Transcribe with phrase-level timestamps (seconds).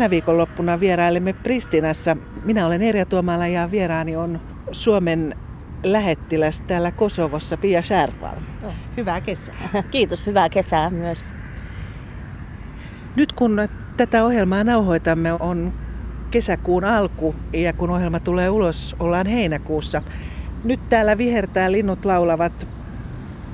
[0.00, 2.16] Tänä viikonloppuna vierailemme Pristinassa.
[2.44, 4.40] Minä olen Erja Tuomala ja vieraani on
[4.72, 5.36] Suomen
[5.82, 8.36] lähettiläs täällä Kosovossa, Pia Särval.
[8.96, 9.68] Hyvää kesää.
[9.90, 11.32] Kiitos, hyvää kesää myös.
[13.16, 15.72] Nyt kun tätä ohjelmaa nauhoitamme on
[16.30, 20.02] kesäkuun alku ja kun ohjelma tulee ulos, ollaan heinäkuussa.
[20.64, 22.68] Nyt täällä vihertää, linnut laulavat,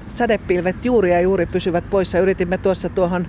[0.08, 2.18] sadepilvet juuri ja juuri pysyvät poissa.
[2.18, 3.26] Yritimme tuossa tuohon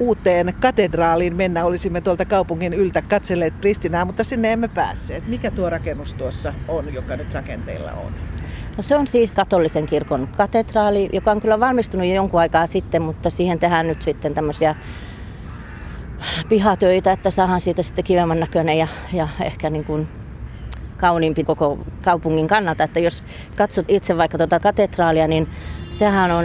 [0.00, 1.64] uuteen katedraaliin mennä.
[1.64, 5.28] Olisimme tuolta kaupungin yltä katselleet Pristinaa, mutta sinne emme päässeet.
[5.28, 8.12] Mikä tuo rakennus tuossa on, joka nyt rakenteilla on?
[8.76, 13.02] No se on siis katolisen kirkon katedraali, joka on kyllä valmistunut jo jonkun aikaa sitten,
[13.02, 14.74] mutta siihen tehdään nyt sitten tämmöisiä
[16.48, 20.08] pihatöitä, että saadaan siitä sitten kivemman näköinen ja, ja ehkä niin kuin
[20.96, 22.84] kauniimpi koko kaupungin kannalta.
[22.84, 23.22] Että jos
[23.56, 25.48] katsot itse vaikka tuota katedraalia, niin
[25.90, 26.44] sehän on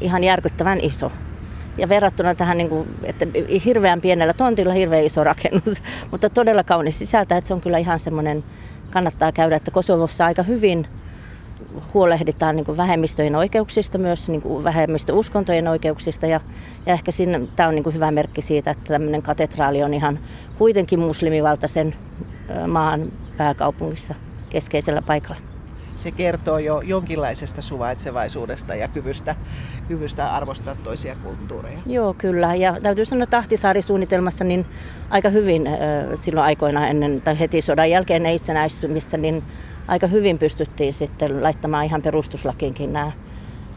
[0.00, 1.12] ihan järkyttävän iso.
[1.80, 3.26] Ja verrattuna tähän, niin kuin, että
[3.64, 8.00] hirveän pienellä tontilla hirveän iso rakennus, mutta todella kaunis sisältä, että se on kyllä ihan
[8.00, 8.44] semmoinen,
[8.90, 10.86] kannattaa käydä, että Kosovossa aika hyvin
[11.94, 16.26] huolehditaan niin vähemmistöjen oikeuksista, myös niin vähemmistöuskontojen oikeuksista.
[16.26, 16.40] Ja,
[16.86, 20.18] ja ehkä siinä, tämä on niin hyvä merkki siitä, että tämmöinen katedraali on ihan
[20.58, 21.94] kuitenkin muslimivaltaisen
[22.66, 24.14] maan pääkaupungissa
[24.50, 25.49] keskeisellä paikalla.
[26.00, 29.36] Se kertoo jo jonkinlaisesta suvaitsevaisuudesta ja kyvystä,
[29.88, 31.78] kyvystä arvostaa toisia kulttuureja.
[31.86, 32.54] Joo, kyllä.
[32.54, 34.66] Ja täytyy sanoa, että Ahtisaari-suunnitelmassa niin
[35.10, 35.68] aika hyvin
[36.14, 39.42] silloin aikoina ennen tai heti sodan jälkeen itsenäistymistä, niin
[39.88, 43.12] aika hyvin pystyttiin sitten laittamaan ihan perustuslakiinkin nämä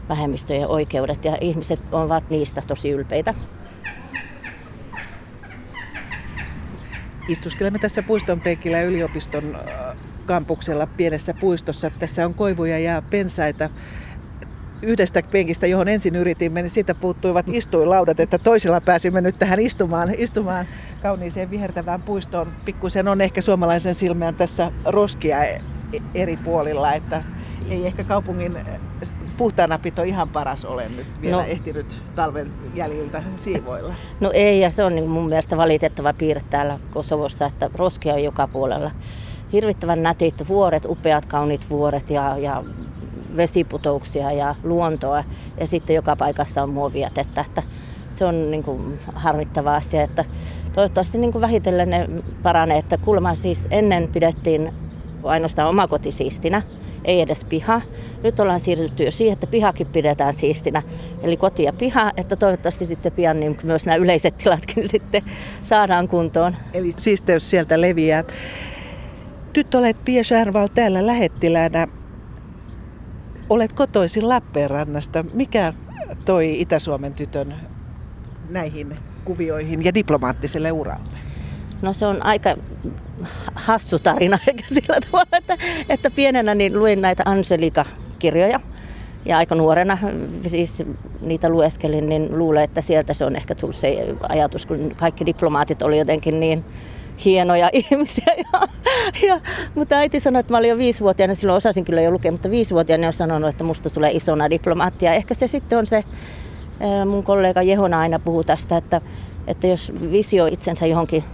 [0.08, 3.34] vähemmistöjen oikeudet ja ihmiset ovat niistä tosi ylpeitä.
[7.28, 9.56] Istuskelemme tässä puiston penkillä yliopiston
[10.24, 11.90] kampuksella pienessä puistossa.
[11.98, 13.70] Tässä on koivuja ja pensaita.
[14.82, 20.14] Yhdestä penkistä, johon ensin yritimme, niin siitä puuttuivat istuinlaudat, että toisella pääsimme nyt tähän istumaan,
[20.18, 20.66] istumaan
[21.02, 22.52] kauniiseen vihertävään puistoon.
[22.64, 25.38] Pikkuisen on ehkä suomalaisen silmään tässä roskia
[26.14, 27.24] eri puolilla, että
[27.70, 28.58] ei ehkä kaupungin
[29.36, 33.94] puhtaanapito ihan paras ole nyt vielä no, ehtinyt talven jäljiltä siivoilla.
[34.20, 38.22] No ei, ja se on niin mun mielestä valitettava piirre täällä Kosovossa, että roskia on
[38.22, 38.90] joka puolella.
[39.54, 42.64] Hirvittävän nätit vuoret, upeat kauniit vuoret ja, ja
[43.36, 45.24] vesiputouksia ja luontoa.
[45.60, 47.40] Ja sitten joka paikassa on muovijätettä.
[47.40, 47.62] Että
[48.14, 50.24] se on niin kuin harmittava asia, että
[50.72, 52.08] toivottavasti niin kuin vähitellen ne
[52.42, 52.78] paranee.
[52.78, 54.72] Että kulma siis ennen pidettiin
[55.24, 56.62] ainoastaan omakoti siistinä,
[57.04, 57.80] ei edes piha.
[58.22, 60.82] Nyt ollaan siirrytty jo siihen, että pihakin pidetään siistinä,
[61.22, 65.22] eli koti ja piha, että toivottavasti sitten pian niin myös nämä yleiset tilatkin sitten
[65.64, 66.56] saadaan kuntoon.
[66.72, 68.24] Eli siisteys sieltä leviää.
[69.56, 71.86] Nyt olet Pia Särval täällä lähettilänä.
[73.50, 75.24] Olet kotoisin Lappeenrannasta.
[75.32, 75.72] Mikä
[76.24, 77.54] toi Itä-Suomen tytön
[78.50, 81.18] näihin kuvioihin ja diplomaattiselle uralle?
[81.82, 82.56] No se on aika
[83.54, 88.60] hassu tarina eikä sillä tavalla, että, että pienenä niin luin näitä Angelika-kirjoja.
[89.24, 89.98] Ja aika nuorena
[90.46, 90.82] siis
[91.20, 95.82] niitä lueskelin, niin luulen, että sieltä se on ehkä tullut se ajatus, kun kaikki diplomaatit
[95.82, 96.64] oli jotenkin niin
[97.24, 98.34] hienoja ihmisiä.
[98.36, 98.68] Ja,
[99.26, 99.40] ja,
[99.74, 103.06] mutta äiti sanoi, että mä olin jo viisivuotiaana, silloin osasin kyllä jo lukea, mutta viisivuotiaana
[103.06, 105.12] on sanonut, että musta tulee isona diplomaattia.
[105.12, 106.04] Ehkä se sitten on se,
[107.06, 109.00] mun kollega Jehona aina puhuu tästä, että,
[109.46, 111.24] että jos visio itsensä johonkin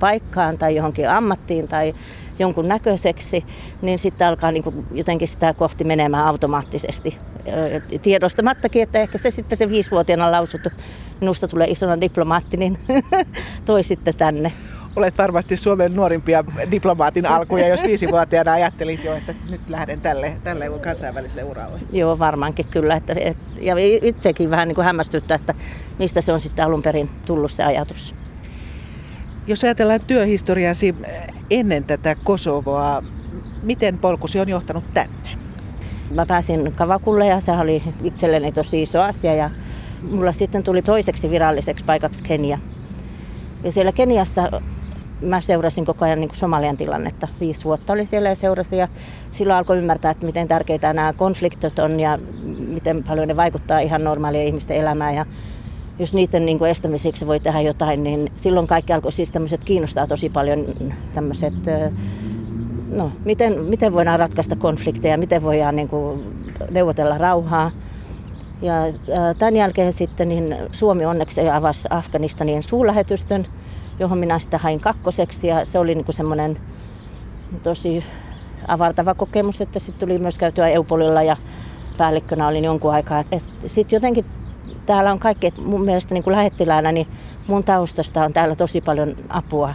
[0.00, 1.94] paikkaan tai johonkin ammattiin tai
[2.40, 3.44] jonkun näköiseksi,
[3.82, 7.18] niin sitten alkaa niin kuin jotenkin sitä kohti menemään automaattisesti
[8.02, 10.68] tiedostamattakin, että ehkä se sitten se viisivuotiaana lausuttu
[11.20, 12.78] minusta tulee isona diplomaatti, niin
[13.64, 14.52] toi sitten tänne.
[14.96, 20.78] Olet varmasti Suomen nuorimpia diplomaatin alkuja, jos viisivuotiaana ajattelit jo, että nyt lähden tälle, tälle
[20.80, 21.80] kansainväliselle uralle.
[21.92, 22.96] Joo, varmaankin kyllä.
[22.96, 25.54] Että, et, ja itsekin vähän niin kuin hämmästyttää, että
[25.98, 28.14] mistä se on sitten alun perin tullut se ajatus.
[29.50, 30.94] Jos ajatellaan työhistoriasi
[31.50, 33.02] ennen tätä Kosovoa,
[33.62, 35.30] miten polkusi on johtanut tänne?
[36.14, 39.50] Mä pääsin Kavakulle ja se oli itselleni tosi iso asia ja
[40.10, 42.58] mulla sitten tuli toiseksi viralliseksi paikaksi Kenia.
[43.64, 44.60] Ja siellä Keniassa
[45.20, 47.28] mä seurasin koko ajan niin Somalian tilannetta.
[47.40, 48.88] Viisi vuotta oli siellä ja seurasin ja
[49.30, 52.18] silloin alkoi ymmärtää, että miten tärkeitä nämä konfliktit on ja
[52.68, 55.14] miten paljon ne vaikuttaa ihan normaalia ihmisten elämään.
[55.14, 55.26] Ja
[56.00, 60.06] jos niiden niin kuin estämiseksi voi tehdä jotain, niin silloin kaikki alkoi siis tämmöiset kiinnostaa
[60.06, 60.66] tosi paljon
[61.12, 61.54] tämmöiset,
[62.92, 66.24] no miten, miten voidaan ratkaista konflikteja, miten voidaan niin kuin
[66.70, 67.70] neuvotella rauhaa.
[68.62, 68.74] Ja
[69.38, 73.46] tämän jälkeen sitten niin Suomi onneksi avasi Afganistanin suurlähetystön,
[73.98, 76.58] johon minä sitten hain kakkoseksi ja se oli niin kuin semmoinen
[77.62, 78.04] tosi
[78.68, 81.36] avartava kokemus, että sitten tuli myös käytyä Eupolilla ja
[81.96, 83.24] päällikkönä olin jonkun aikaa.
[83.66, 84.24] Sitten jotenkin
[84.90, 87.06] täällä on kaikki, mun mielestä niin kuin lähettiläänä, niin
[87.46, 89.74] mun taustasta on täällä tosi paljon apua.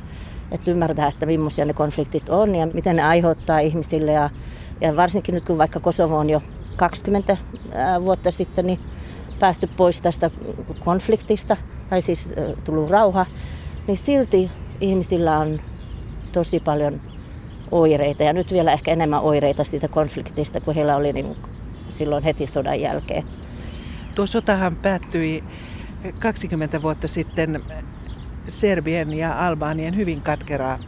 [0.52, 4.12] Että ymmärtää, että millaisia ne konfliktit on ja miten ne aiheuttaa ihmisille.
[4.12, 4.30] Ja,
[4.82, 6.42] ja varsinkin nyt kun vaikka Kosovo on jo
[6.76, 7.38] 20
[8.02, 8.80] vuotta sitten niin
[9.40, 10.32] päästy pois tästä
[10.86, 11.58] konfliktista,
[11.90, 13.26] tai siis tullut rauha,
[13.88, 14.52] niin silti
[14.82, 15.62] ihmisillä on
[16.32, 17.02] tosi paljon
[17.72, 21.36] oireita ja nyt vielä ehkä enemmän oireita siitä konfliktista kuin heillä oli niin
[21.90, 23.24] silloin heti sodan jälkeen.
[24.16, 25.44] Tuo sotahan päättyi
[26.20, 27.64] 20 vuotta sitten
[28.48, 30.80] Serbien ja Albanien hyvin katkeraa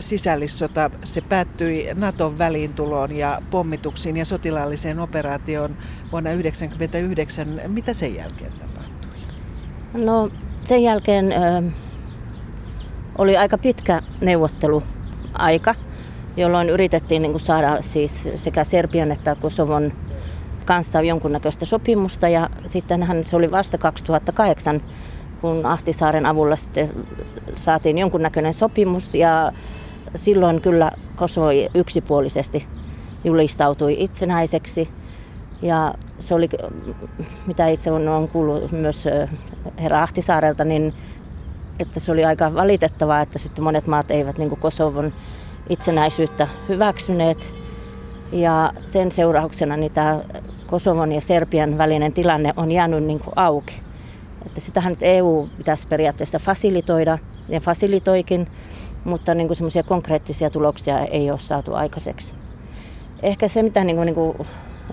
[0.00, 0.90] sisällissota.
[1.04, 5.76] Se päättyi Naton väliintuloon ja pommituksiin ja sotilaalliseen operaatioon
[6.12, 7.60] vuonna 1999.
[7.66, 9.10] Mitä sen jälkeen tapahtui?
[9.94, 10.30] No
[10.64, 11.70] sen jälkeen ö,
[13.18, 15.74] oli aika pitkä neuvotteluaika,
[16.36, 19.92] jolloin yritettiin niin kuin saada siis sekä Serbian että Kosovon
[20.64, 24.82] kanssa jonkunnäköistä sopimusta ja sittenhän se oli vasta 2008,
[25.40, 26.90] kun Ahtisaaren avulla sitten
[27.56, 29.52] saatiin jonkunnäköinen sopimus ja
[30.14, 32.66] silloin kyllä Kosovo yksipuolisesti
[33.24, 34.88] julistautui itsenäiseksi.
[35.62, 36.48] Ja se oli,
[37.46, 39.04] mitä itse olen kuullut myös
[39.78, 40.94] herra Ahtisaarelta, niin
[41.78, 45.12] että se oli aika valitettavaa, että sitten monet maat eivät niin Kosovon
[45.68, 47.54] itsenäisyyttä hyväksyneet.
[48.32, 50.20] Ja sen seurauksena niin tämä
[50.72, 53.74] Kosovon ja Serbian välinen tilanne on jäänyt niin kuin auki.
[54.46, 58.48] Että sitähän nyt EU pitäisi periaatteessa fasilitoida ja fasilitoikin,
[59.04, 62.34] mutta niin semmoisia konkreettisia tuloksia ei ole saatu aikaiseksi.
[63.22, 64.36] Ehkä se, mitä niin kuin, niin kuin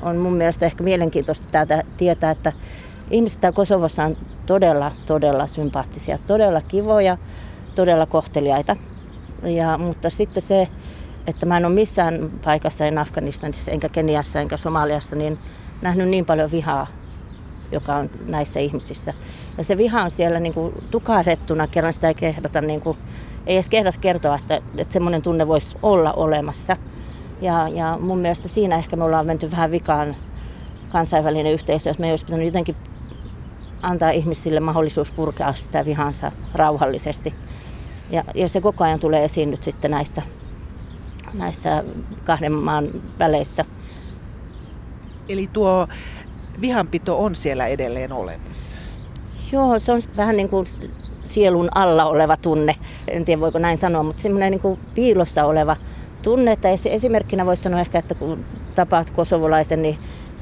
[0.01, 2.53] on mun mielestä ehkä mielenkiintoista täältä tietää, että
[3.11, 7.17] ihmiset täällä Kosovossa on todella, todella sympaattisia, todella kivoja,
[7.75, 8.75] todella kohteliaita.
[9.43, 10.67] Ja, mutta sitten se,
[11.29, 15.37] että mä en ole missään paikassa, en Afganistanissa, enkä Keniassa, enkä Somaliassa, niin
[15.81, 16.87] nähnyt niin paljon vihaa,
[17.71, 19.13] joka on näissä ihmisissä.
[19.57, 22.97] Ja se viha on siellä niin kuin tukahdettuna, kerran sitä ei kehdata, niin kuin,
[23.47, 26.77] ei edes kehdata kertoa, että, että semmoinen tunne voisi olla olemassa.
[27.41, 30.15] Ja, ja mun mielestä siinä ehkä me ollaan menty vähän vikaan
[30.91, 32.75] kansainvälinen yhteisö, että me olisi pitänyt jotenkin
[33.81, 37.33] antaa ihmisille mahdollisuus purkaa sitä vihansa rauhallisesti.
[38.11, 40.21] Ja, ja se koko ajan tulee esiin nyt sitten näissä,
[41.33, 41.83] näissä
[42.25, 42.89] kahden maan
[43.19, 43.65] väleissä.
[45.29, 45.87] Eli tuo
[46.61, 48.77] vihanpito on siellä edelleen olemassa?
[49.51, 50.65] Joo, se on vähän niin kuin
[51.23, 52.75] sielun alla oleva tunne.
[53.07, 55.75] En tiedä voiko näin sanoa, mutta semmoinen niin kuin piilossa oleva
[56.23, 56.51] tunne.
[56.51, 59.97] Että esimerkkinä voisi sanoa ehkä, että kun tapaat kosovolaisen, niin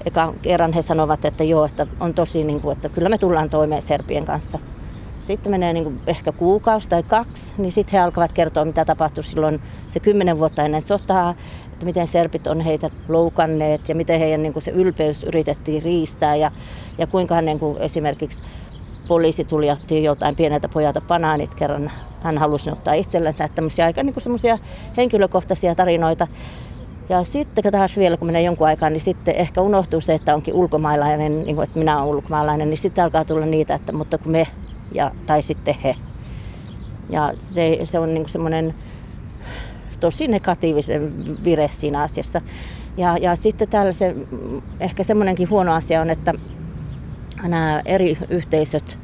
[0.05, 3.49] eka kerran he sanovat, että joo, että on tosi, niin kuin, että kyllä me tullaan
[3.49, 4.59] toimeen Serbien kanssa.
[5.27, 9.61] Sitten menee niin ehkä kuukausi tai kaksi, niin sitten he alkavat kertoa, mitä tapahtui silloin
[9.89, 11.35] se kymmenen vuotta ennen sotaa,
[11.73, 16.51] että miten serbit on heitä loukanneet ja miten heidän niin se ylpeys yritettiin riistää ja,
[16.97, 18.43] ja kuinka niin kuin esimerkiksi
[19.07, 21.91] poliisi tuli otti joltain pieneltä pojalta banaanit kerran.
[22.21, 24.57] Hän halusi ottaa itsellensä tämmöisiä aika niin semmoisia
[24.97, 26.27] henkilökohtaisia tarinoita.
[27.09, 30.53] Ja sitten taas vielä, kun menee jonkun aikaa, niin sitten ehkä unohtuu se, että onkin
[30.53, 34.31] ulkomaalainen, niin kuin, että minä olen ulkomaalainen, niin sitten alkaa tulla niitä, että mutta kun
[34.31, 34.47] me
[34.91, 35.95] ja, tai sitten he.
[37.09, 38.73] Ja se, se on niin semmoinen
[39.99, 42.41] tosi negatiivisen vire siinä asiassa.
[42.97, 44.15] Ja, ja sitten täällä se,
[44.79, 46.33] ehkä semmoinenkin huono asia on, että
[47.43, 48.97] nämä eri yhteisöt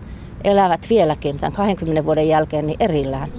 [0.43, 3.29] elävät vieläkin tämän 20 vuoden jälkeen niin erillään.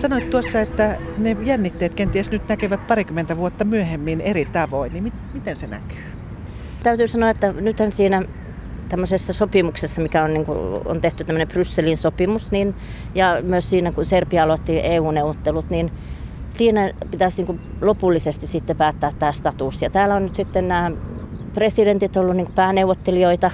[0.00, 5.56] Sanoit tuossa, että ne jännitteet kenties nyt näkevät parikymmentä vuotta myöhemmin eri tavoin, niin miten
[5.56, 5.98] se näkyy?
[6.82, 8.22] Täytyy sanoa, että nythän siinä
[8.88, 12.74] tämmöisessä sopimuksessa, mikä on, niin kuin, on tehty tämmöinen Brysselin sopimus, niin,
[13.14, 15.92] ja myös siinä, kun Serbia aloitti EU-neuvottelut, niin
[16.56, 19.82] siinä pitäisi niin kuin lopullisesti sitten päättää tämä status.
[19.82, 20.90] Ja täällä on nyt sitten nämä
[21.54, 23.50] presidentit ollut niin pääneuvottelijoita,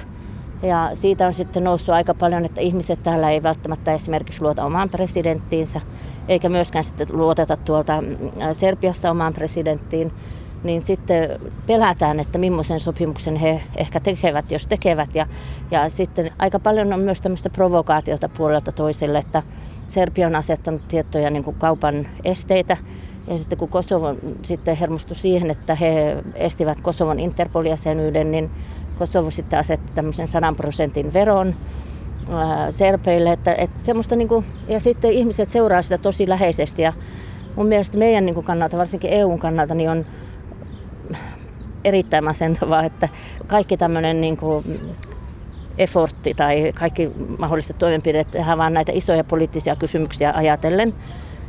[0.61, 4.89] ja siitä on sitten noussut aika paljon, että ihmiset täällä ei välttämättä esimerkiksi luota omaan
[4.89, 5.81] presidenttiinsä,
[6.27, 8.17] eikä myöskään sitten luoteta tuolta mm,
[8.53, 10.11] Serbiassa omaan presidenttiin.
[10.63, 15.15] Niin sitten pelätään, että millaisen sopimuksen he ehkä tekevät, jos tekevät.
[15.15, 15.27] Ja,
[15.71, 19.43] ja sitten aika paljon on myös tämmöistä provokaatiota puolelta toiselle, että
[19.87, 22.77] Serbia on asettanut tiettyjä niin kaupan esteitä.
[23.27, 28.51] Ja sitten kun Kosovo sitten hermostui siihen, että he estivät Kosovon Interpol-jäsenyyden, niin
[28.99, 31.55] Kosovo sitten asetti tämmöisen 100 prosentin veron
[32.69, 33.31] serpeille.
[33.31, 36.93] Että, että semmoista niin kuin, ja sitten ihmiset seuraa sitä tosi läheisesti ja
[37.55, 40.05] mun mielestä meidän niin kuin kannalta, varsinkin EUn kannalta, niin on
[41.83, 43.09] erittäin masentavaa, että
[43.47, 44.79] kaikki tämmöinen niin kuin
[45.77, 50.93] effortti tai kaikki mahdolliset toimenpiteet tehdään vaan näitä isoja poliittisia kysymyksiä ajatellen.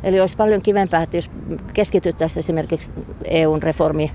[0.03, 1.31] Eli olisi paljon kivempää, että jos
[1.73, 2.93] keskityttäisiin esimerkiksi
[3.25, 4.11] EUn reformi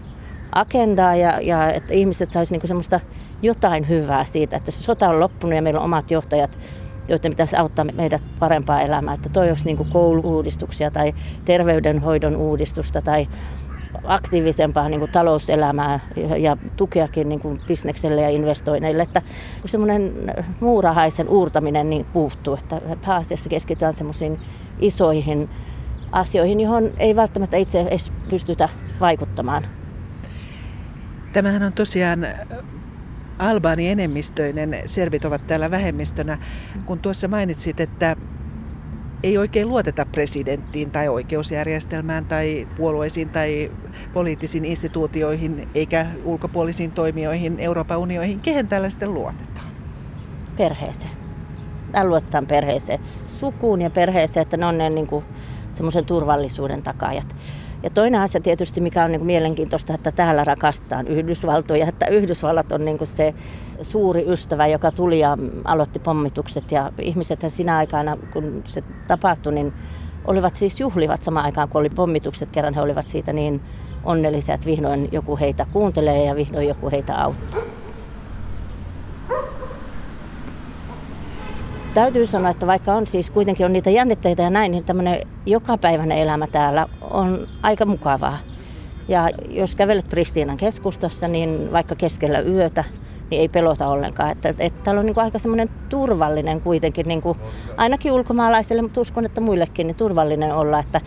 [0.54, 3.00] agendaa ja, ja että ihmiset saisivat niinku semmoista
[3.42, 6.58] jotain hyvää siitä, että se sota on loppunut ja meillä on omat johtajat,
[7.08, 9.14] joiden pitäisi auttaa meidät parempaa elämää.
[9.14, 11.12] Että toi olisi niin kouluuudistuksia tai
[11.44, 13.28] terveydenhoidon uudistusta tai
[14.04, 16.00] aktiivisempaa niin kuin talouselämää
[16.38, 19.02] ja tukeakin niin kuin bisnekselle ja investoinneille.
[19.02, 19.22] Että
[19.64, 20.12] semmoinen
[20.60, 24.38] muurahaisen uurtaminen niin puuttuu, että pääasiassa keskitytään semmoisiin
[24.80, 25.48] isoihin
[26.14, 28.68] asioihin, johon ei välttämättä itse edes pystytä
[29.00, 29.66] vaikuttamaan.
[31.32, 32.26] Tämähän on tosiaan
[33.38, 36.38] albaani enemmistöinen, serbit ovat täällä vähemmistönä.
[36.86, 38.16] Kun tuossa mainitsit, että
[39.22, 43.70] ei oikein luoteta presidenttiin tai oikeusjärjestelmään tai puolueisiin tai
[44.12, 48.40] poliittisiin instituutioihin eikä ulkopuolisiin toimijoihin, Euroopan unioihin.
[48.40, 49.66] Kehen tällä sitten luotetaan?
[50.56, 51.10] Perheeseen.
[51.92, 55.08] Täällä luotetaan perheeseen, sukuun ja perheeseen, että ne on ne niin
[55.76, 57.36] semmoisen turvallisuuden takaajat.
[57.82, 62.84] Ja toinen asia tietysti, mikä on niin mielenkiintoista, että täällä rakastetaan Yhdysvaltoja, että Yhdysvallat on
[62.84, 63.34] niin se
[63.82, 66.72] suuri ystävä, joka tuli ja aloitti pommitukset.
[66.72, 69.72] Ja ihmiset sinä aikana, kun se tapahtui, niin
[70.24, 72.50] olivat siis juhlivat samaan aikaan, kun oli pommitukset.
[72.50, 73.60] Kerran he olivat siitä niin
[74.04, 77.60] onnellisia, että vihdoin joku heitä kuuntelee ja vihdoin joku heitä auttaa.
[81.94, 86.18] Täytyy sanoa, että vaikka on siis kuitenkin on niitä jännitteitä ja näin, niin tämmöinen jokapäiväinen
[86.18, 88.38] elämä täällä on aika mukavaa.
[89.08, 92.84] Ja jos kävelet Pristiinan keskustassa, niin vaikka keskellä yötä,
[93.30, 94.30] niin ei pelota ollenkaan.
[94.30, 97.38] Että, että, että täällä on niin kuin aika semmoinen turvallinen kuitenkin, niin kuin,
[97.76, 101.00] ainakin ulkomaalaisille, mutta uskon, että muillekin, niin turvallinen olla, että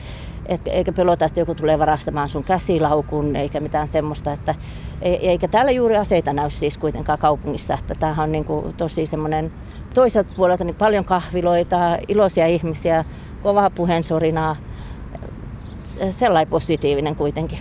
[0.46, 4.32] et, eikä pelota, että joku tulee varastamaan sun käsilaukun, eikä mitään semmoista.
[4.32, 4.56] Että,
[5.02, 9.06] e, eikä täällä juuri aseita näy siis kuitenkaan kaupungissa, että tämähän on niin kuin tosi
[9.06, 9.52] semmoinen
[9.98, 13.06] toiselta puolelta niin paljon kahviloita, iloisia ihmisiä,
[13.44, 14.56] kovaa puheensorinaa,
[16.10, 17.60] sellainen positiivinen kuitenkin.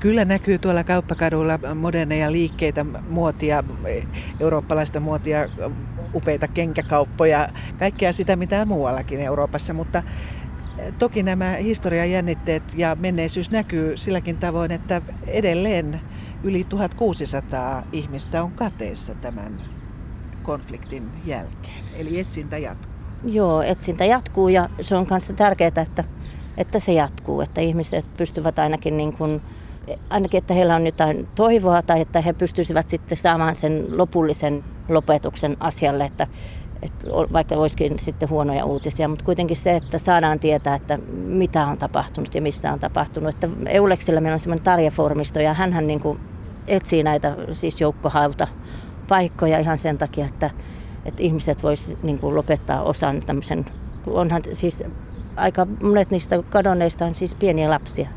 [0.00, 3.64] Kyllä näkyy tuolla kauppakadulla moderneja liikkeitä, muotia,
[4.40, 5.48] eurooppalaista muotia,
[6.14, 10.02] upeita kenkäkauppoja, kaikkea sitä mitä muuallakin Euroopassa, mutta
[10.98, 16.00] toki nämä historian jännitteet ja menneisyys näkyy silläkin tavoin, että edelleen
[16.44, 19.71] yli 1600 ihmistä on kateessa tämän
[20.42, 21.84] konfliktin jälkeen.
[21.98, 22.92] Eli etsintä jatkuu.
[23.24, 26.04] Joo, etsintä jatkuu ja se on myös tärkeää, että,
[26.56, 29.42] että se jatkuu, että ihmiset pystyvät ainakin niin kuin,
[30.10, 35.56] ainakin, että heillä on jotain toivoa tai että he pystyisivät sitten saamaan sen lopullisen lopetuksen
[35.60, 36.26] asialle, että,
[36.82, 41.78] että vaikka olisikin sitten huonoja uutisia, mutta kuitenkin se, että saadaan tietää, että mitä on
[41.78, 43.30] tapahtunut ja mistä on tapahtunut.
[43.30, 46.18] Että Euleksillä meillä on semmoinen tarjaformisto ja hän niin kuin
[46.66, 48.48] etsii näitä siis joukkohailta
[49.12, 50.50] paikkoja ihan sen takia, että,
[51.04, 53.66] että ihmiset voisivat niin lopettaa osan tämmöisen,
[54.06, 54.84] onhan siis
[55.36, 58.08] aika monet niistä kadonneista on siis pieniä lapsia.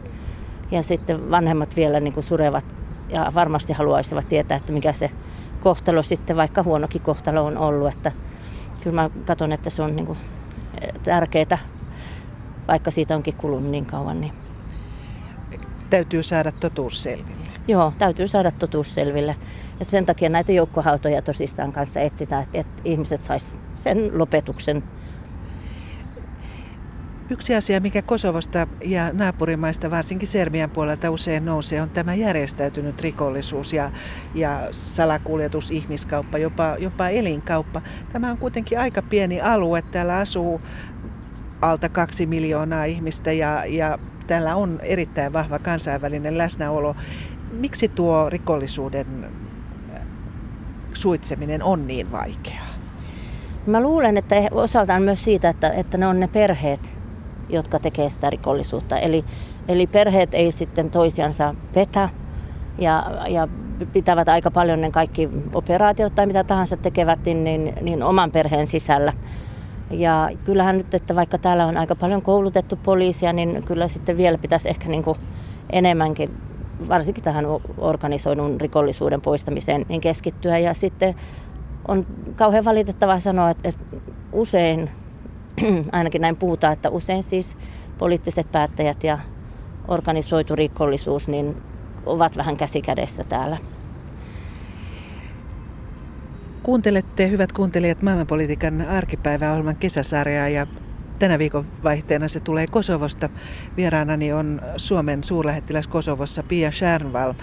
[0.72, 2.66] Ja sitten vanhemmat vielä niin kuin surevat
[3.10, 5.12] ja varmasti haluaisivat tietää, että mikä se
[5.62, 7.94] kohtalo sitten, vaikka huonokin kohtalo on ollut.
[7.94, 8.12] Että
[8.82, 10.18] kyllä mä katson, että se on niin kuin
[11.04, 11.58] tärkeää,
[12.68, 14.22] vaikka siitä onkin kulunut niin kauan.
[14.22, 14.34] Niin.
[15.90, 17.45] Täytyy saada totuus selville.
[17.68, 19.36] Joo, täytyy saada totuus selville.
[19.80, 24.84] Ja sen takia näitä joukkohautoja tosistaan kanssa etsitään, että, että ihmiset sais sen lopetuksen.
[27.30, 33.74] Yksi asia, mikä Kosovosta ja naapurimaista, varsinkin Serbian puolelta usein nousee, on tämä järjestäytynyt rikollisuus
[33.74, 33.92] ja,
[34.36, 37.82] ja salakuljetus, ihmiskauppa, jopa, jopa elinkauppa.
[38.14, 39.82] Tämä on kuitenkin aika pieni alue.
[39.82, 40.62] Täällä asuu
[41.62, 46.96] alta kaksi miljoonaa ihmistä ja, ja täällä on erittäin vahva kansainvälinen läsnäolo.
[47.60, 49.26] Miksi tuo rikollisuuden
[50.94, 52.68] suitseminen on niin vaikeaa?
[53.66, 56.80] Mä luulen, että osaltaan myös siitä, että, että ne on ne perheet,
[57.50, 58.98] jotka tekee sitä rikollisuutta.
[58.98, 59.26] Eli,
[59.68, 62.10] eli perheet ei sitten toisiansa petä
[62.78, 63.48] ja, ja
[63.94, 68.68] pitävät aika paljon ne kaikki operaatiot tai mitä tahansa tekevät niin, niin, niin oman perheen
[68.68, 69.14] sisällä.
[69.92, 74.38] Ja kyllähän nyt, että vaikka täällä on aika paljon koulutettu poliisia, niin kyllä sitten vielä
[74.38, 75.18] pitäisi ehkä niin kuin
[75.70, 76.30] enemmänkin
[76.90, 77.46] varsinkin tähän
[77.78, 80.58] organisoidun rikollisuuden poistamiseen niin keskittyä.
[80.58, 81.16] Ja sitten
[81.88, 82.06] on
[82.36, 83.84] kauhean valitettavaa sanoa, että, että
[84.32, 84.90] usein,
[85.92, 87.58] ainakin näin puhutaan, että usein siis
[87.98, 89.20] poliittiset päättäjät ja
[89.88, 91.56] organisoitu rikollisuus niin
[92.06, 93.58] ovat vähän käsikädessä täällä.
[96.64, 100.68] Kuuntelette, hyvät kuuntelijat, maailmanpolitiikan arkipäiväohjelman kesäsarjaa ja
[101.20, 103.30] Tänä viikon vaihteena se tulee Kosovosta.
[103.78, 107.34] Vieraanani on Suomen suurlähettiläs Kosovossa Pia Schärnval.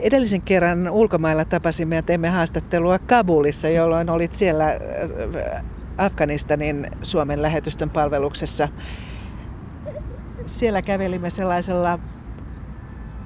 [0.00, 5.64] Edellisen kerran ulkomailla tapasimme ja teimme haastattelua Kabulissa, jolloin olit siellä äh,
[5.98, 8.68] Afganistanin Suomen lähetystön palveluksessa.
[10.46, 11.98] Siellä kävelimme sellaisella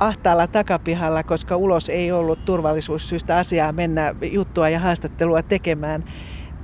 [0.00, 6.05] ahtaalla takapihalla, koska ulos ei ollut turvallisuussyistä asiaa mennä juttua ja haastattelua tekemään.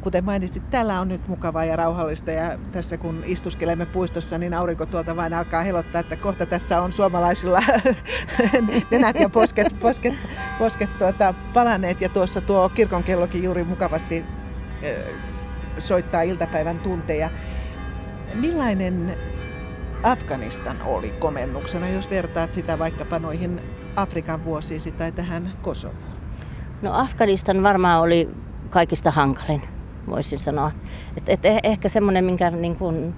[0.04, 4.86] Kuten mainitsit, täällä on nyt mukavaa ja rauhallista ja tässä kun istuskelemme puistossa, niin aurinko
[4.86, 7.62] tuolta vain alkaa helottaa, että kohta tässä on suomalaisilla
[8.90, 10.14] nenät ja posket, posket,
[10.58, 14.24] posket tuota, palaneet ja tuossa tuo kirkonkellokin juuri mukavasti
[15.78, 17.30] soittaa iltapäivän tunteja.
[18.34, 19.16] Millainen
[20.02, 23.60] Afganistan oli komennuksena, jos vertaat sitä vaikkapa noihin
[23.96, 26.14] Afrikan vuosiisi tai tähän Kosovoon?
[26.82, 28.28] No Afganistan varmaan oli
[28.70, 29.62] kaikista hankalin,
[30.10, 30.72] voisin sanoa.
[31.16, 33.14] Et, et eh, ehkä semmoinen, minkä niin kun,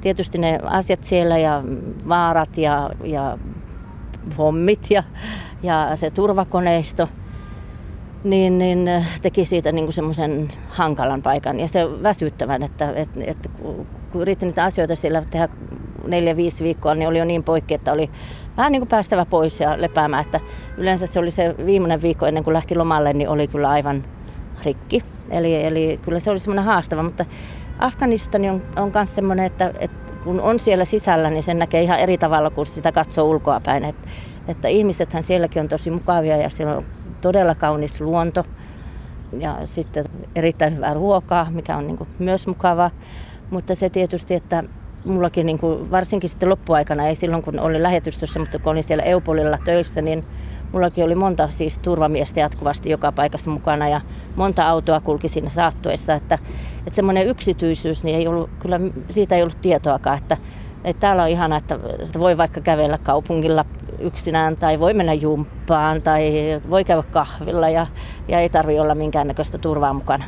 [0.00, 1.62] tietysti ne asiat siellä ja
[2.08, 3.38] vaarat ja, ja
[4.38, 5.02] hommit ja,
[5.62, 7.08] ja se turvakoneisto,
[8.24, 8.90] niin, niin
[9.22, 13.48] teki siitä niin semmoisen hankalan paikan ja se väsyttävän, että, että, että
[14.12, 15.48] kun yritti niitä asioita siellä tehdä
[16.06, 18.10] neljä, viisi viikkoa, niin oli jo niin poikki, että oli
[18.56, 20.24] vähän niin kuin päästävä pois ja lepäämään.
[20.24, 20.40] Että
[20.76, 24.04] yleensä se oli se viimeinen viikko ennen kuin lähti lomalle, niin oli kyllä aivan
[24.64, 25.02] rikki.
[25.30, 27.24] Eli, eli kyllä se oli semmoinen haastava, mutta
[27.78, 31.98] Afganistani on, on myös semmoinen, että, että kun on siellä sisällä, niin sen näkee ihan
[31.98, 33.84] eri tavalla kuin sitä katsoo ulkoa päin.
[34.48, 36.84] Että, ihmisethän sielläkin on tosi mukavia ja siellä on
[37.20, 38.44] todella kaunis luonto
[39.38, 42.90] ja sitten erittäin hyvää ruokaa, mikä on niin myös mukavaa.
[43.50, 44.64] Mutta se tietysti, että
[45.04, 49.04] mullakin niin kuin, varsinkin sitten loppuaikana, ei silloin kun olin lähetystössä, mutta kun olin siellä
[49.04, 50.24] Eupolilla töissä, niin
[50.72, 54.00] mullakin oli monta siis turvamiestä jatkuvasti joka paikassa mukana ja
[54.36, 56.38] monta autoa kulki siinä saattuessa, että,
[56.78, 60.36] että semmoinen yksityisyys, niin ei ollut, kyllä siitä ei ollut tietoakaan, että,
[60.84, 61.78] että täällä on ihana, että
[62.18, 63.64] voi vaikka kävellä kaupungilla
[63.98, 66.32] yksinään tai voi mennä jumppaan tai
[66.70, 67.86] voi käydä kahvilla ja,
[68.28, 70.24] ja ei tarvi olla minkäännäköistä turvaa mukana.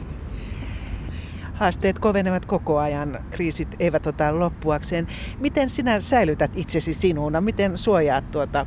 [1.54, 5.08] Haasteet kovenevat koko ajan, kriisit eivät ota loppuakseen.
[5.40, 7.40] Miten sinä säilytät itsesi sinuna?
[7.40, 8.66] Miten suojaat tuota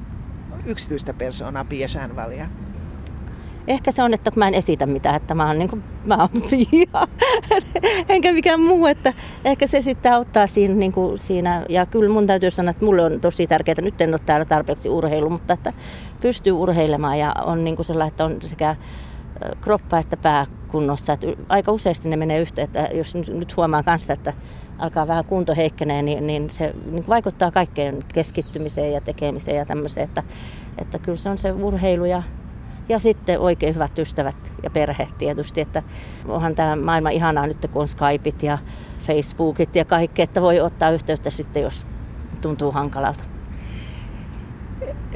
[0.65, 2.47] yksityistä persoonaa Pia Sänvalia?
[3.67, 6.29] Ehkä se on, että mä en esitä mitään, että mä oon, niin kuin, mä oon
[6.49, 7.07] Pia,
[8.09, 9.13] enkä mikään muu, että
[9.45, 11.65] ehkä se sitten auttaa siinä, niin kuin siinä.
[11.69, 14.89] Ja kyllä mun täytyy sanoa, että mulle on tosi tärkeää, nyt en ole täällä tarpeeksi
[14.89, 15.73] urheilu, mutta että
[16.21, 18.75] pystyy urheilemaan ja on niin kuin sellainen, että on sekä
[19.61, 21.13] kroppa että pää kunnossa.
[21.13, 24.33] Että aika useasti ne menee yhteen, että jos nyt huomaa kanssa, että
[24.79, 30.03] alkaa vähän kunto heikkenee, niin, niin se niin vaikuttaa kaikkeen keskittymiseen ja tekemiseen ja tämmöiseen,
[30.03, 30.23] että,
[30.77, 32.23] että kyllä se on se urheilu ja,
[32.89, 35.83] ja sitten oikein hyvät ystävät ja perhe tietysti, että
[36.27, 38.57] onhan tämä maailma ihanaa nyt, kun on Skypeit ja
[38.99, 41.85] Facebookit ja kaikki, että voi ottaa yhteyttä sitten, jos
[42.41, 43.32] tuntuu hankalalta.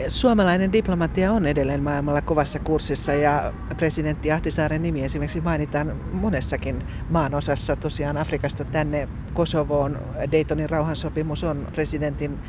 [0.08, 7.34] Suomalainen diplomatia on edelleen maailmalla kovassa kurssissa ja presidentti Ahtisaaren nimi esimerkiksi mainitaan monessakin maan
[7.34, 7.76] osassa.
[7.76, 9.98] Tosiaan Afrikasta tänne Kosovoon
[10.32, 12.40] Daytonin rauhansopimus on presidentin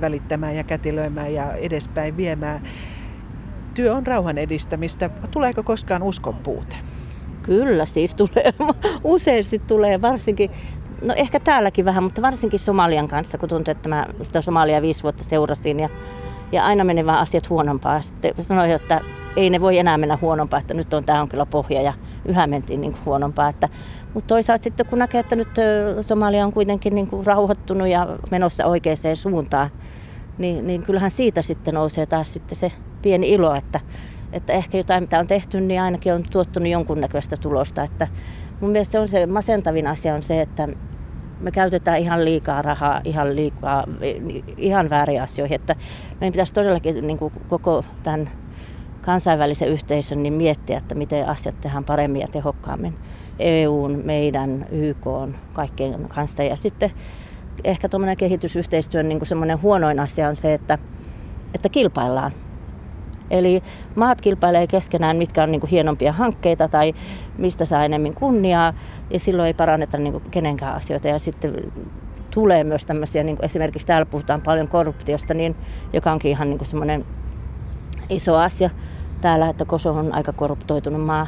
[0.00, 2.62] välittämään ja kätilöimään ja edespäin viemään.
[3.74, 5.10] Työ on rauhan edistämistä.
[5.30, 6.76] Tuleeko koskaan uskon puute?
[7.42, 8.54] Kyllä siis tulee.
[9.04, 10.50] Useasti tulee, varsinkin
[11.02, 15.02] No ehkä täälläkin vähän, mutta varsinkin Somalian kanssa, kun tuntuu, että mä sitä Somalia viisi
[15.02, 15.88] vuotta seurasin ja
[16.52, 18.02] ja aina meni vaan asiat huonompaa.
[18.02, 19.00] Sitten sanoin, että
[19.36, 21.92] ei ne voi enää mennä huonompaa, että nyt on tämä on kyllä pohja ja
[22.24, 23.48] yhä mentiin niin kuin huonompaa.
[23.48, 23.68] Että,
[24.14, 25.48] mutta toisaalta sitten kun näkee, että nyt
[26.00, 29.70] Somalia on kuitenkin niin kuin rauhoittunut ja menossa oikeaan suuntaan,
[30.38, 33.80] niin, niin kyllähän siitä sitten nousee taas sitten se pieni ilo, että,
[34.32, 37.82] että ehkä jotain mitä on tehty, niin ainakin on tuottunut jonkunnäköistä tulosta.
[37.82, 38.08] Että
[38.60, 40.68] mun mielestä se on se masentavin asia on se, että
[41.40, 43.84] me käytetään ihan liikaa rahaa, ihan liikaa,
[44.56, 45.54] ihan väärin asioihin.
[45.54, 45.76] Että
[46.20, 48.30] meidän pitäisi todellakin niin kuin koko tämän
[49.02, 52.94] kansainvälisen yhteisön niin miettiä, että miten asiat tehdään paremmin ja tehokkaammin.
[53.38, 55.06] EUn, meidän, YK,
[55.52, 56.42] kaikkien kanssa.
[56.42, 56.90] Ja sitten
[57.64, 60.78] ehkä tuommoinen kehitysyhteistyön niin kuin semmoinen huonoin asia on se, että,
[61.54, 62.32] että kilpaillaan.
[63.30, 63.62] Eli
[63.94, 66.94] maat kilpailee keskenään, mitkä on niin kuin hienompia hankkeita tai
[67.38, 68.74] mistä saa enemmän kunniaa,
[69.10, 71.08] ja silloin ei paranneta niin kuin kenenkään asioita.
[71.08, 71.72] Ja sitten
[72.30, 75.56] tulee myös tämmöisiä, niin kuin esimerkiksi täällä puhutaan paljon korruptiosta, niin,
[75.92, 77.04] joka onkin ihan niin semmoinen
[78.08, 78.70] iso asia
[79.20, 81.26] täällä, että Kosovo on aika korruptoitunut maa,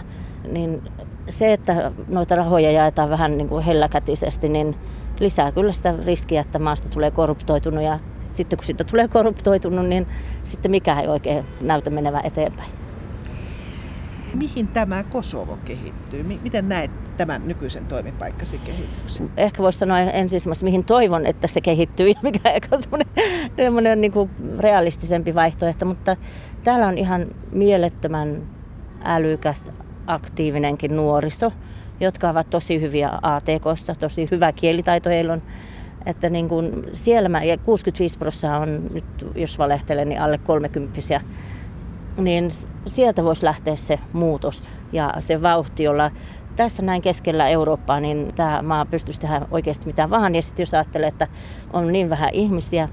[0.52, 0.82] niin
[1.28, 4.76] se, että noita rahoja jaetaan vähän niin kuin helläkätisesti, niin
[5.20, 7.98] lisää kyllä sitä riskiä, että maasta tulee korruptoitunut ja
[8.40, 10.06] sitten kun siitä tulee korruptoitunut, niin
[10.44, 12.70] sitten mikä ei oikein näytä menevän eteenpäin.
[14.34, 16.22] Mihin tämä Kosovo kehittyy?
[16.22, 19.30] Miten näet tämän nykyisen toimipaikkasi kehityksen?
[19.36, 22.82] Ehkä voisi sanoa ensin semmoista, mihin toivon, että se kehittyy ja mikä on
[23.56, 26.16] semmoinen niin kuin realistisempi vaihtoehto, mutta
[26.64, 28.42] täällä on ihan mielettömän
[29.04, 29.70] älykäs,
[30.06, 31.52] aktiivinenkin nuoriso,
[32.00, 35.42] jotka ovat tosi hyviä ATKssa, tosi hyvä kielitaito heillä on
[36.06, 41.20] Että niin kuin siellä mä, ja 65 prosenttia on nyt, jos valehtelen, niin alle 30
[42.16, 42.50] niin
[42.86, 46.10] sieltä voisi lähteä se muutos ja se vauhti, jolla
[46.56, 50.34] tässä näin keskellä Eurooppaa, niin tämä maa pystyisi tehdä oikeasti mitä vaan.
[50.34, 51.28] Ja sitten jos ajattelee, että
[51.72, 52.88] on niin vähän ihmisiä,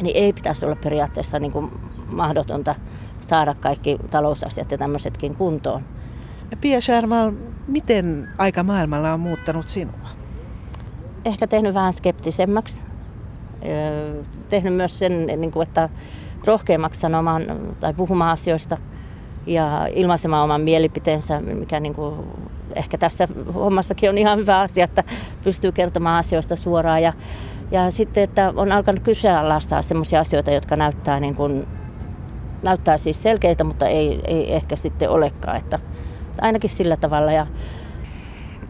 [0.00, 1.70] niin ei pitäisi olla periaatteessa niin kuin
[2.08, 2.74] mahdotonta
[3.20, 5.82] saada kaikki talousasiat ja tämmöisetkin kuntoon.
[6.60, 7.32] Pia Sharmal,
[7.68, 10.23] miten aika maailmalla on muuttanut sinua?
[11.24, 12.80] Ehkä tehnyt vähän skeptisemmäksi.
[14.50, 15.88] Tehnyt myös sen, niin kuin, että
[16.44, 17.46] rohkeammaksi sanomaan
[17.80, 18.76] tai puhumaan asioista
[19.46, 22.14] ja ilmaisemaan oman mielipiteensä, mikä niin kuin
[22.74, 25.04] ehkä tässä hommassakin on ihan hyvä asia, että
[25.44, 27.02] pystyy kertomaan asioista suoraan.
[27.02, 27.12] Ja,
[27.70, 31.66] ja sitten, että on alkanut kyseenalaistaa sellaisia asioita, jotka näyttää, niin kuin,
[32.62, 35.56] näyttää siis selkeitä, mutta ei, ei ehkä sitten olekaan.
[35.56, 35.78] Että
[36.40, 37.32] ainakin sillä tavalla.
[37.32, 37.46] Ja...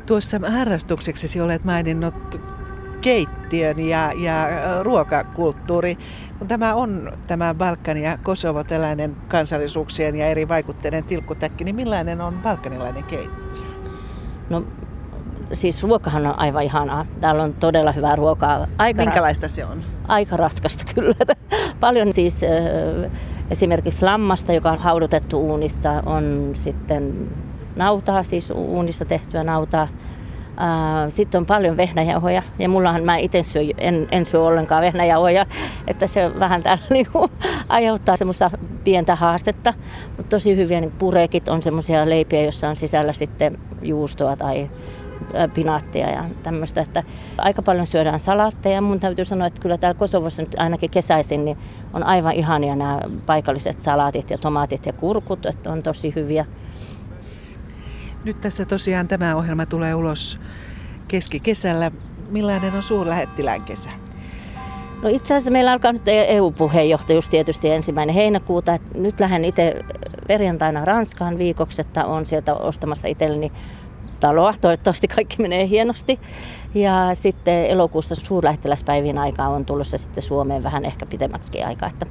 [0.06, 2.40] Tuossa harrastukseksesi olet maininnut
[3.00, 4.48] keittiön ja, ja
[4.82, 5.98] ruokakulttuuri.
[6.38, 12.20] Kun tämä on tämä Balkan ja Kosovo tällainen kansallisuuksien ja eri vaikutteiden tilkkutäkki, niin millainen
[12.20, 13.64] on balkanilainen keittiö?
[14.50, 14.64] No
[15.52, 17.06] siis ruokahan on aivan ihanaa.
[17.20, 18.66] Täällä on todella hyvää ruokaa.
[18.78, 19.54] Aika Minkälaista ras...
[19.54, 19.82] se on?
[20.08, 21.14] Aika raskasta kyllä.
[21.80, 22.40] Paljon siis
[23.50, 27.28] esimerkiksi lammasta, joka on haudutettu uunissa, on sitten
[27.76, 29.88] nautaa, siis uunissa tehtyä nautaa.
[31.08, 35.46] Sitten on paljon vehnäjauhoja ja mullahan mä itse syö, en, en syö ollenkaan vehnäjauhoja,
[35.88, 37.30] että se vähän täällä niinku
[37.68, 38.50] aiheuttaa semmoista
[38.84, 39.74] pientä haastetta.
[40.16, 44.70] Mutta tosi hyviä niin purekit on semmoisia leipiä, joissa on sisällä sitten juustoa tai
[45.54, 47.02] pinaattia ja tämmöistä, että
[47.38, 48.80] aika paljon syödään salaatteja.
[48.80, 51.58] Mun täytyy sanoa, että kyllä täällä Kosovossa nyt ainakin kesäisin niin
[51.92, 56.46] on aivan ihania nämä paikalliset salaatit ja tomaatit ja kurkut, että on tosi hyviä.
[58.24, 60.40] Nyt tässä tosiaan tämä ohjelma tulee ulos
[61.08, 61.90] keskikesällä.
[62.30, 63.90] Millainen on suurlähettilään kesä?
[65.02, 68.78] No itse asiassa meillä alkaa nyt EU-puheenjohtajuus tietysti ensimmäinen heinäkuuta.
[68.94, 69.84] Nyt lähden itse
[70.26, 73.52] perjantaina Ranskaan viikoksi, että olen sieltä ostamassa itselleni
[74.20, 74.54] taloa.
[74.60, 76.20] Toivottavasti kaikki menee hienosti.
[76.74, 81.88] Ja sitten elokuussa suurlähettiläspäivien aikaa on tulossa sitten Suomeen vähän ehkä pitemmäksi aikaa.
[81.88, 82.06] Että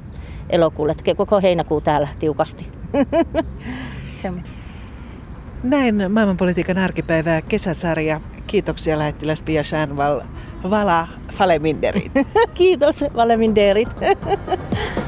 [0.50, 2.68] elokuulle koko heinäkuu täällä tiukasti.
[5.64, 8.20] Näin maailmanpolitiikan arkipäivää kesäsarja.
[8.46, 10.20] Kiitoksia lähettiläs Pia Shanval.
[10.70, 12.12] Vala Faleminderit.
[12.54, 13.88] Kiitos Faleminderit.